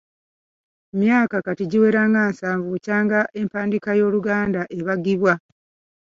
Emyaka 0.93 1.35
kati 1.45 1.63
giwera 1.71 2.01
nga 2.09 2.21
nsanvu 2.31 2.67
bukyanga 2.73 3.19
empandiika 3.39 3.91
y’Oluganda 3.99 4.61
ebagibwa. 4.79 5.33